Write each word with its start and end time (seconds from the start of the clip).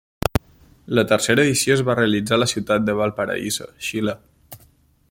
La 0.99 1.03
tercera 1.11 1.43
edició 1.45 1.75
es 1.75 1.83
va 1.89 1.97
realitzar 1.99 2.35
a 2.39 2.43
la 2.45 2.49
ciutat 2.55 2.89
de 2.89 2.97
Valparaíso, 3.03 3.69
Xile. 3.91 4.19